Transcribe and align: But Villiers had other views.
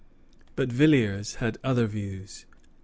But 0.55 0.71
Villiers 0.71 1.35
had 1.35 1.59
other 1.63 1.85
views. 1.85 2.47